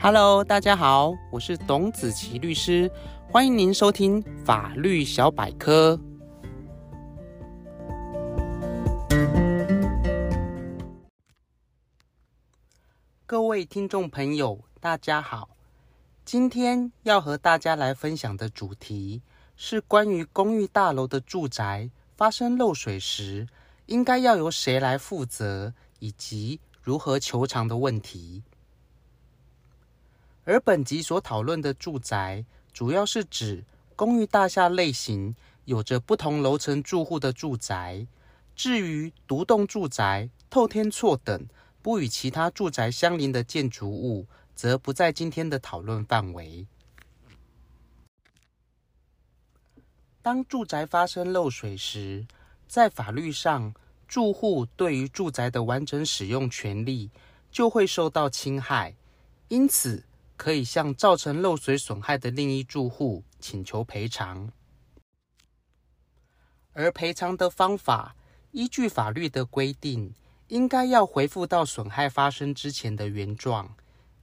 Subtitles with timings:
[0.00, 2.88] Hello，大家好，我是董子琪律师，
[3.32, 5.98] 欢迎您收听法律小百科。
[13.26, 15.48] 各位听众朋友，大家好，
[16.24, 19.20] 今天要和大家来分享的主题
[19.56, 23.48] 是关于公寓大楼的住宅发生漏水时，
[23.86, 28.44] 应该要由谁来负责，以及如何求偿的问题。
[30.48, 33.62] 而本集所讨论的住宅，主要是指
[33.94, 38.06] 公寓大厦类型有着不同楼层住户的住宅。
[38.56, 41.46] 至于独栋住宅、透天厝等
[41.82, 46.66] 不与其他住宅相邻的建筑物，则不在今天的讨论范围。
[50.22, 52.26] 当住宅发生漏水时，
[52.66, 53.74] 在法律上，
[54.08, 57.10] 住户对于住宅的完整使用权利
[57.50, 58.94] 就会受到侵害，
[59.48, 60.02] 因此，
[60.38, 64.50] 可以向造成漏水损害的另一住户请求赔偿，
[66.72, 68.14] 而赔偿的方法
[68.52, 70.14] 依据法律的规定，
[70.46, 73.74] 应该要回复到损害发生之前的原状。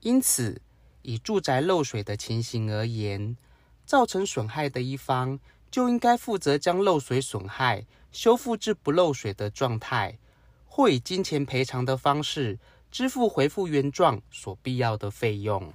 [0.00, 0.62] 因此，
[1.02, 3.36] 以住宅漏水的情形而言，
[3.84, 10.16] 造成损害的一方就应该负责将漏水损害修复至不漏水的状态，
[10.64, 12.60] 或以金钱赔偿的方式
[12.92, 15.74] 支付回复原状所必要的费用。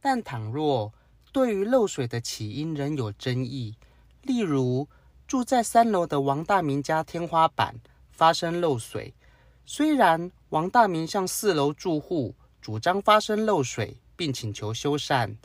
[0.00, 0.92] 但倘若
[1.32, 3.76] 对于漏水的起因仍有争议，
[4.22, 4.88] 例如
[5.26, 7.76] 住在三楼的王大明家天花板
[8.10, 9.14] 发生漏水，
[9.64, 15.36] 虽然王大明向四楼住户主张发生漏水并请求修缮，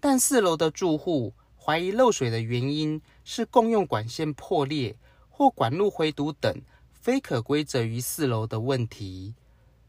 [0.00, 4.96] 但四楼的住户怀疑漏水的原因是共用管线破裂
[5.28, 9.34] 或管路回堵等非可归责于四楼的问题。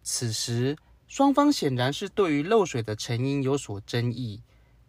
[0.03, 0.75] 此时，
[1.08, 4.42] 双方显然是对于漏水的成因有所争议，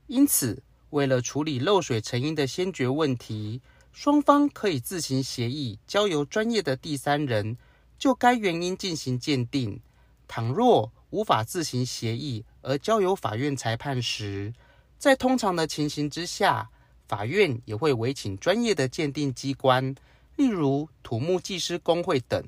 [0.09, 0.61] 因此，
[0.91, 7.57] 为了处理漏水成因的先决问题，双方可以自行协议，交由专业的第三人
[7.97, 9.81] 就该原因进行鉴定。
[10.27, 14.53] 倘若无法自行协议而交由法院裁判时，
[14.99, 16.69] 在通常的情形之下，
[17.07, 19.95] 法院也会委请专业的鉴定机关，
[20.35, 22.45] 例如土木技师公会等，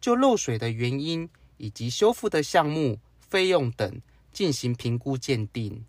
[0.00, 1.26] 就漏水的原因
[1.56, 2.98] 以及修复的项目。
[3.32, 5.86] 费用等进行评估鉴定。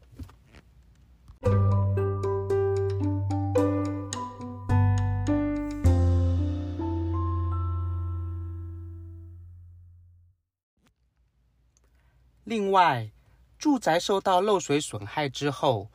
[12.46, 13.12] 另外，
[13.60, 15.90] 住宅受到漏水损害之后，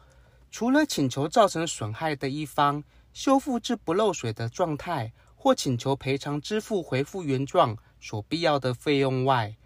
[0.51, 2.85] 除了请求造成损害的一方
[3.15, 9.57] 修复至不漏水的状态，或请求赔偿支付回复原状所必要的费用外，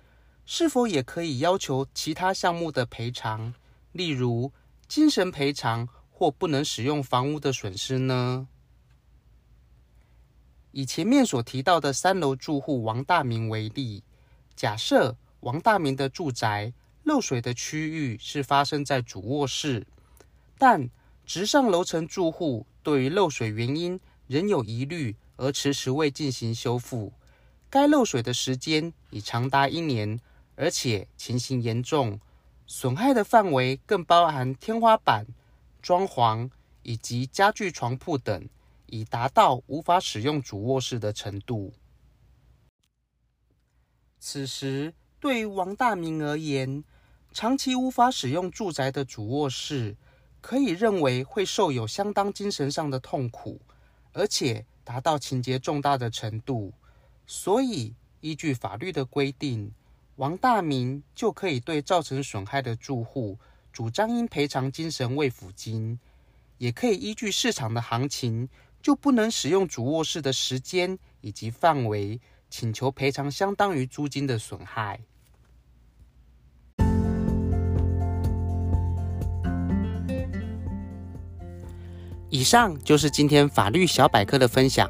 [0.44, 3.54] 是否也可以要求其他项目的赔偿，
[3.92, 4.52] 例如
[4.88, 8.48] 精神赔偿或不能使用房屋的损失呢？
[10.72, 14.02] 以前面所提到的三楼住户王大明为例，
[14.56, 16.72] 假设王大明的住宅
[17.04, 19.86] 漏水的区域是发生在主卧室，
[20.58, 20.90] 但
[21.24, 27.12] 直上楼层住户对于漏水原因仍有疑虑，而迟迟未进行修复，
[27.70, 30.20] 该漏水的时间已长达一年。
[30.62, 32.20] 而且情形严重，
[32.68, 35.26] 损害的范围更包含天花板、
[35.82, 36.48] 装潢
[36.84, 38.48] 以及家具、床铺等，
[38.86, 41.72] 已达到无法使用主卧室的程度。
[44.20, 46.84] 此时，对于王大明而言，
[47.32, 49.96] 长期无法使用住宅的主卧室，
[50.40, 53.60] 可以认为会受有相当精神上的痛苦，
[54.12, 56.72] 而且达到情节重大的程度。
[57.26, 59.72] 所以，依据法律的规定。
[60.22, 63.36] 王大明就可以对造成损害的住户
[63.72, 65.98] 主张应赔偿精神慰抚金，
[66.58, 68.48] 也可以依据市场的行情，
[68.80, 75.00] 就不能使用主卧室的时间以及范围，请求赔偿相当于租金的损害。
[82.30, 84.88] 以上就是今天法律小百科的分享。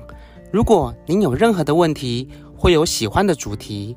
[0.52, 3.96] 如果您有任何的问题，或有喜欢的主题，